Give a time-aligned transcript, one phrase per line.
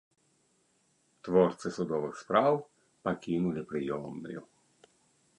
[1.25, 2.53] Творцы судовых спраў
[3.09, 4.39] пакінулі прыёмную.